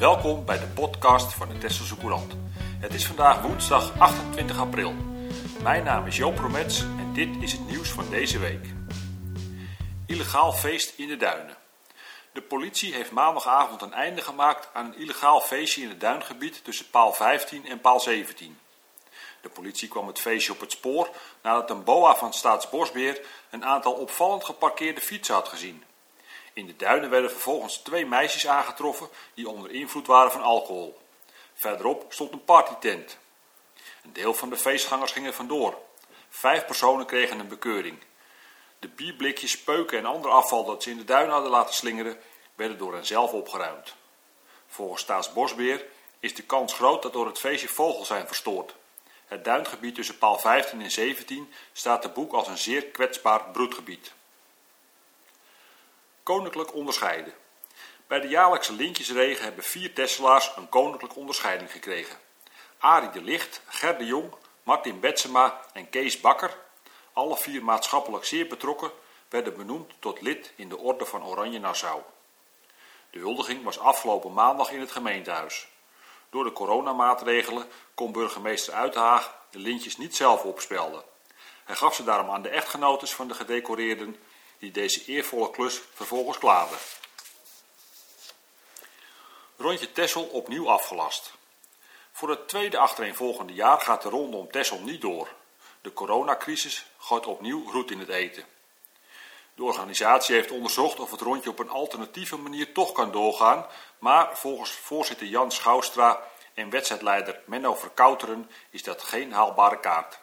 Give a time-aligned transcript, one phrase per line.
[0.00, 2.32] Welkom bij de podcast van de Tesselse Courant.
[2.80, 4.94] Het is vandaag woensdag 28 april.
[5.62, 8.66] Mijn naam is Joop Romets en dit is het nieuws van deze week.
[10.06, 11.56] Illegaal feest in de duinen.
[12.32, 16.90] De politie heeft maandagavond een einde gemaakt aan een illegaal feestje in het duingebied tussen
[16.90, 18.58] paal 15 en paal 17.
[19.40, 21.08] De politie kwam het feestje op het spoor
[21.42, 23.20] nadat een boa van Staatsbosbeheer
[23.50, 25.84] een aantal opvallend geparkeerde fietsen had gezien.
[26.52, 30.98] In de duinen werden vervolgens twee meisjes aangetroffen die onder invloed waren van alcohol.
[31.54, 33.18] Verderop stond een partytent.
[34.02, 35.78] Een deel van de feestgangers ging er vandoor.
[36.28, 37.98] Vijf personen kregen een bekeuring.
[38.78, 42.18] De bierblikjes, peuken en ander afval dat ze in de duinen hadden laten slingeren,
[42.54, 43.94] werden door hen zelf opgeruimd.
[44.66, 45.84] Volgens Staatsbosbeheer
[46.20, 48.74] is de kans groot dat door het feestje vogels zijn verstoord.
[49.26, 54.12] Het duingebied tussen paal 15 en 17 staat te boek als een zeer kwetsbaar broedgebied.
[56.30, 57.32] Koninklijk onderscheiden.
[58.06, 62.18] Bij de jaarlijkse lintjesregen hebben vier Tesselaars een koninklijke onderscheiding gekregen.
[62.78, 66.56] Arie de Licht, Ger de Jong, Martin Betsema en Kees Bakker,
[67.12, 68.90] alle vier maatschappelijk zeer betrokken,
[69.28, 72.00] werden benoemd tot lid in de Orde van Oranje Nassau.
[73.10, 75.68] De huldiging was afgelopen maandag in het gemeentehuis.
[76.30, 81.02] Door de coronamaatregelen kon burgemeester Uithaag de lintjes niet zelf opspelden.
[81.64, 84.16] Hij gaf ze daarom aan de echtgenotes van de gedecoreerden
[84.60, 86.78] die deze eervolle klus vervolgens klaarden.
[89.56, 91.32] Rondje Tessel opnieuw afgelast.
[92.12, 95.28] Voor het tweede achtereenvolgende jaar gaat de ronde om Tessel niet door.
[95.80, 98.44] De coronacrisis gooit opnieuw roet in het eten.
[99.54, 103.66] De organisatie heeft onderzocht of het rondje op een alternatieve manier toch kan doorgaan,
[103.98, 106.22] maar volgens voorzitter Jan Schouwstra
[106.54, 110.20] en wedstrijdleider Menno Verkouteren is dat geen haalbare kaart.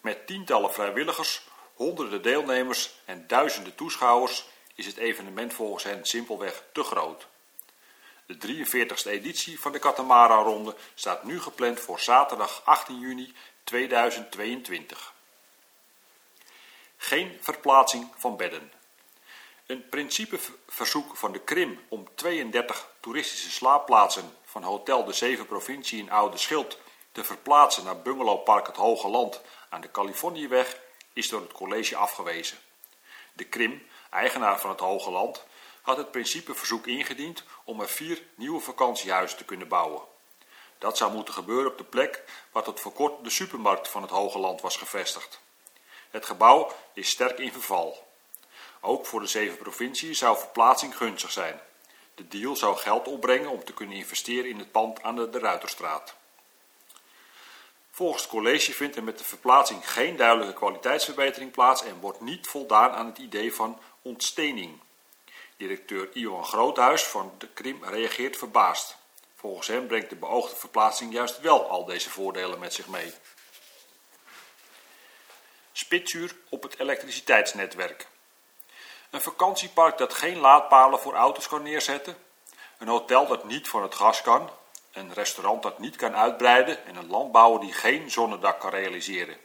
[0.00, 1.42] Met tientallen vrijwilligers,
[1.76, 7.26] honderden deelnemers en duizenden toeschouwers is het evenement volgens hen simpelweg te groot.
[8.26, 15.14] De 43ste editie van de Katamara-ronde staat nu gepland voor zaterdag 18 juni 2022.
[16.96, 18.72] Geen verplaatsing van bedden.
[19.66, 26.10] Een principeverzoek van de Krim om 32 toeristische slaapplaatsen van Hotel de Zeven Provincie in
[26.10, 26.78] Oude Schild
[27.12, 30.84] te verplaatsen naar bungalowpark Het Hoge Land aan de Californiëweg
[31.16, 32.58] is door het college afgewezen.
[33.32, 35.44] De Krim, eigenaar van het Hoge Land,
[35.82, 40.02] had het principeverzoek ingediend om er vier nieuwe vakantiehuizen te kunnen bouwen.
[40.78, 44.10] Dat zou moeten gebeuren op de plek waar tot voor kort de supermarkt van het
[44.10, 45.40] Hoge Land was gevestigd.
[46.10, 48.08] Het gebouw is sterk in verval.
[48.80, 51.60] Ook voor de zeven provincies zou verplaatsing gunstig zijn.
[52.14, 55.38] De deal zou geld opbrengen om te kunnen investeren in het pand aan de, de
[55.38, 56.16] Ruiterstraat.
[57.96, 62.46] Volgens het college vindt er met de verplaatsing geen duidelijke kwaliteitsverbetering plaats en wordt niet
[62.46, 64.80] voldaan aan het idee van ontstening.
[65.56, 68.96] Directeur Iwan Groothuis van de Krim reageert verbaasd.
[69.36, 73.12] Volgens hem brengt de beoogde verplaatsing juist wel al deze voordelen met zich mee.
[75.72, 78.06] Spitsuur op het elektriciteitsnetwerk.
[79.10, 82.16] Een vakantiepark dat geen laadpalen voor auto's kan neerzetten.
[82.78, 84.50] Een hotel dat niet van het gas kan.
[84.96, 86.86] Een restaurant dat niet kan uitbreiden.
[86.86, 89.36] En een landbouwer die geen zonnedak kan realiseren.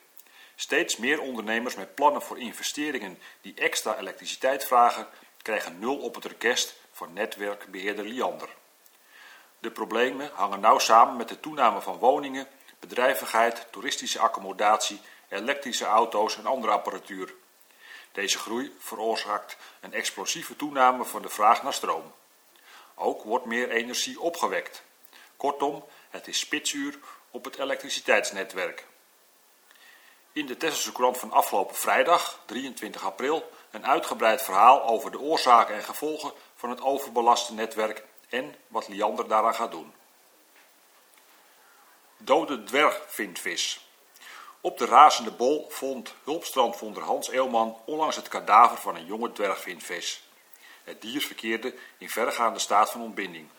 [0.56, 5.08] Steeds meer ondernemers met plannen voor investeringen die extra elektriciteit vragen,
[5.42, 8.50] krijgen nul op het orkest van netwerkbeheerder Liander.
[9.60, 12.48] De problemen hangen nauw samen met de toename van woningen,
[12.80, 17.34] bedrijvigheid, toeristische accommodatie, elektrische auto's en andere apparatuur.
[18.12, 22.14] Deze groei veroorzaakt een explosieve toename van de vraag naar stroom.
[22.96, 24.84] Ook wordt meer energie opgewekt.
[25.42, 27.00] Kortom, het is spitsuur
[27.32, 28.88] op het elektriciteitsnetwerk.
[30.32, 35.76] In de Tesselse krant van afgelopen vrijdag, 23 april, een uitgebreid verhaal over de oorzaken
[35.76, 39.94] en gevolgen van het overbelaste netwerk en wat Liander daaraan gaat doen.
[42.18, 43.88] Dode dwergvindvis.
[44.60, 50.24] Op de razende bol vond hulpstrandvonder Hans Eelman onlangs het kadaver van een jonge dwergvindvis.
[50.84, 53.50] Het dier verkeerde in verregaande staat van ontbinding.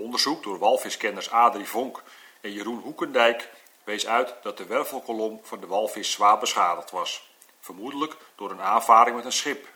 [0.00, 2.02] Onderzoek door walviskenners Adrie Vonk
[2.40, 3.50] en Jeroen Hoekendijk
[3.84, 7.30] wees uit dat de wervelkolom van de walvis zwaar beschadigd was,
[7.60, 9.66] vermoedelijk door een aanvaring met een schip.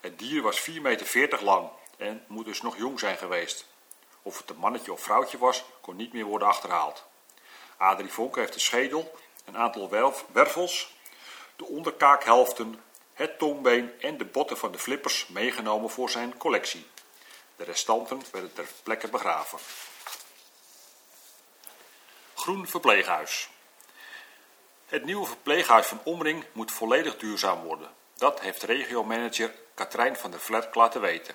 [0.00, 3.66] Het dier was 4,40 meter lang en moet dus nog jong zijn geweest.
[4.22, 7.04] Of het een mannetje of vrouwtje was, kon niet meer worden achterhaald.
[7.76, 9.14] Adrie Vonk heeft de schedel,
[9.44, 9.90] een aantal
[10.32, 10.94] wervels,
[11.56, 12.82] de onderkaakhelften,
[13.14, 16.86] het tongbeen en de botten van de flippers meegenomen voor zijn collectie.
[17.60, 19.58] De restanten werden ter plekke begraven.
[22.34, 23.48] Groen verpleeghuis.
[24.86, 27.90] Het nieuwe verpleeghuis van Omring moet volledig duurzaam worden.
[28.14, 31.34] Dat heeft regiomanager Katrijn van der Vlerk laten weten.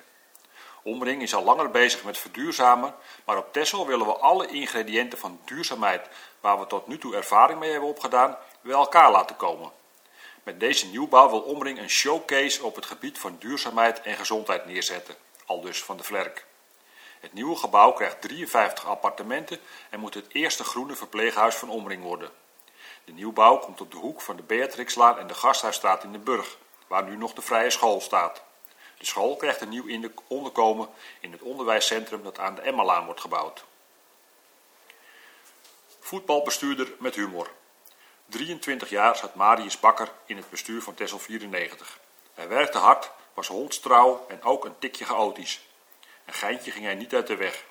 [0.83, 2.95] Omring is al langer bezig met verduurzamen,
[3.25, 6.07] maar op Texel willen we alle ingrediënten van duurzaamheid
[6.39, 9.71] waar we tot nu toe ervaring mee hebben opgedaan, bij elkaar laten komen.
[10.43, 15.15] Met deze nieuwbouw wil Omring een showcase op het gebied van duurzaamheid en gezondheid neerzetten,
[15.45, 16.45] al dus van de Vlerk.
[17.19, 19.59] Het nieuwe gebouw krijgt 53 appartementen
[19.89, 22.31] en moet het eerste groene verpleeghuis van Omring worden.
[23.03, 26.57] De nieuwbouw komt op de hoek van de Beatrixlaan en de Gasthuisstraat in de Burg,
[26.87, 28.43] waar nu nog de vrije school staat.
[28.97, 30.89] De school krijgt een nieuw onderkomen
[31.19, 33.65] in het onderwijscentrum dat aan de Emmalaan wordt gebouwd.
[35.99, 37.49] Voetbalbestuurder met humor.
[38.25, 41.99] 23 jaar zat Marius Bakker in het bestuur van Tessel 94.
[42.33, 45.65] Hij werkte hard, was hondstrouw en ook een tikje chaotisch.
[46.25, 47.63] Een geintje ging hij niet uit de weg.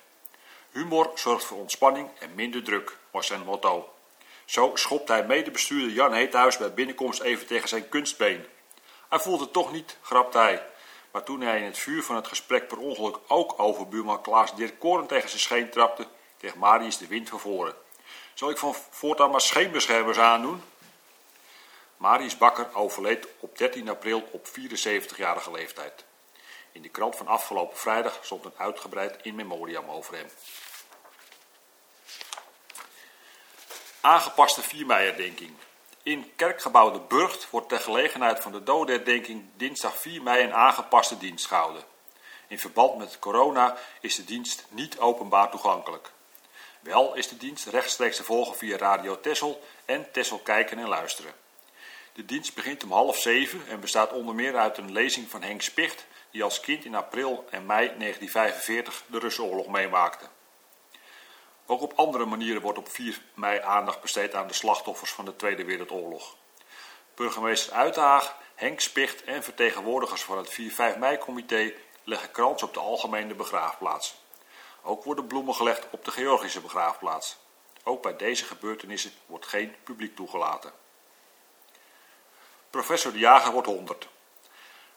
[0.71, 3.93] Humor zorgt voor ontspanning en minder druk, was zijn motto.
[4.45, 8.45] Zo schopte hij medebestuurder Jan Heethuis bij binnenkomst even tegen zijn kunstbeen.
[9.09, 10.65] Hij voelde het toch niet, grapte hij.
[11.11, 14.55] Maar toen hij in het vuur van het gesprek per ongeluk ook over buurman Klaas
[14.55, 16.07] Dirk Koren tegen zijn scheen trapte,
[16.37, 17.75] kreeg Marius de wind van voren.
[18.33, 20.61] Zal ik van voortaan maar scheenbeschermers aandoen?
[22.05, 26.05] Marius Bakker overleed op 13 april op 74-jarige leeftijd.
[26.71, 30.27] In de krant van afgelopen vrijdag stond een uitgebreid in memoriam over hem.
[34.01, 35.51] Aangepaste 4 mei-herdenking.
[36.03, 41.17] In kerkgebouw De Burgt wordt ter gelegenheid van de dodenherdenking dinsdag 4 mei een aangepaste
[41.17, 41.83] dienst gehouden.
[42.47, 46.11] In verband met corona is de dienst niet openbaar toegankelijk.
[46.79, 51.44] Wel is de dienst rechtstreeks te volgen via Radio Tessel en Tessel kijken en luisteren.
[52.15, 55.61] De dienst begint om half zeven en bestaat onder meer uit een lezing van Henk
[55.61, 60.25] Spicht, die als kind in april en mei 1945 de Russenoorlog meemaakte.
[61.65, 65.35] Ook op andere manieren wordt op 4 mei aandacht besteed aan de slachtoffers van de
[65.35, 66.35] Tweede Wereldoorlog.
[67.15, 70.59] Burgemeester Uithaag, Henk Spicht en vertegenwoordigers van het
[70.95, 71.73] 4-5 mei-comité
[72.03, 74.15] leggen krans op de algemene begraafplaats.
[74.81, 77.37] Ook worden bloemen gelegd op de Georgische begraafplaats.
[77.83, 80.84] Ook bij deze gebeurtenissen wordt geen publiek toegelaten.
[82.75, 84.07] Professor De Jager wordt 100.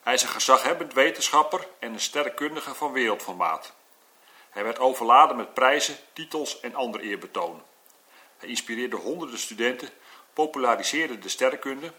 [0.03, 3.73] Hij is een gezaghebbend wetenschapper en een sterrenkundige van wereldformaat.
[4.51, 7.63] Hij werd overladen met prijzen, titels en ander eerbetoon.
[8.37, 9.89] Hij inspireerde honderden studenten,
[10.33, 11.93] populariseerde de sterrenkunde.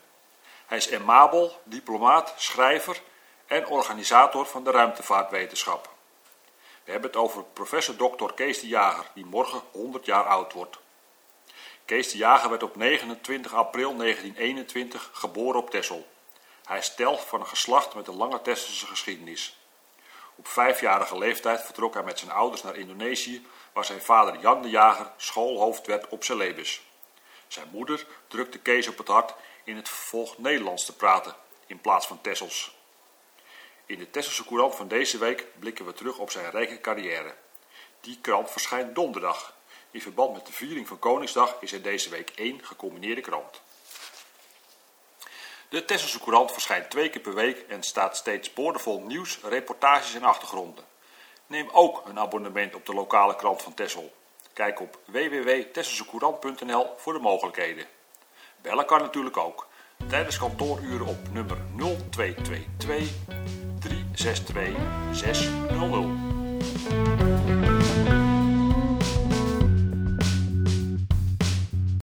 [0.66, 3.02] Hij is emabel, diplomaat, schrijver
[3.48, 5.90] en organisator van de ruimtevaartwetenschap.
[6.84, 8.34] We hebben het over professor Dr.
[8.34, 10.80] Kees de Jager, die morgen 100 jaar oud wordt.
[11.90, 16.08] Kees de Jager werd op 29 april 1921 geboren op Texel.
[16.64, 19.60] Hij is van een geslacht met een lange Tesselse geschiedenis.
[20.36, 24.70] Op vijfjarige leeftijd vertrok hij met zijn ouders naar Indonesië, waar zijn vader Jan de
[24.70, 26.82] Jager schoolhoofd werd op Celebes.
[27.48, 29.34] Zijn moeder drukte Kees op het hart
[29.64, 32.76] in het vervolg Nederlands te praten, in plaats van Tessels.
[33.86, 37.36] In de Tesselse Courant van deze week blikken we terug op zijn rijke carrière.
[38.02, 39.58] Die krant verschijnt donderdag.
[39.92, 43.62] In verband met de viering van Koningsdag is er deze week één gecombineerde krant.
[45.70, 50.24] De Tesselse Courant verschijnt twee keer per week en staat steeds boordevol nieuws, reportages en
[50.24, 50.84] achtergronden.
[51.48, 54.14] Neem ook een abonnement op de lokale krant van Tessel.
[54.54, 57.86] Kijk op www.tesselsecourant.nl voor de mogelijkheden.
[58.62, 59.68] Bellen kan natuurlijk ook.
[60.08, 63.10] Tijdens kantooruren op nummer 0222
[63.80, 64.76] 362
[65.12, 67.59] 600.